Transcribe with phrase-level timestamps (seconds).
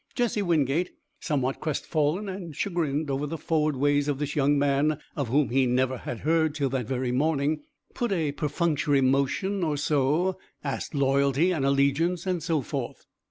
[0.15, 5.27] Jesse Wingate, somewhat crestfallen and chagrined over the forward ways of this young man, of
[5.27, 7.61] whom he never had heard till that very morning,
[7.93, 13.05] put a perfunctory motion or so, asked loyalty and allegiance, and so forth.